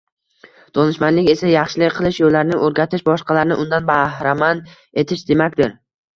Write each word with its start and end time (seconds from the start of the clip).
Donishmandlik 0.77 1.29
esa 1.33 1.51
yaxshilik 1.51 1.93
qilish 1.97 2.21
yo‘llarini 2.23 2.57
o‘rgatish, 2.69 3.05
boshqalarni 3.11 3.59
undan 3.67 3.87
bahramand 3.93 4.75
etish 5.05 5.25
demakdir 5.31 5.79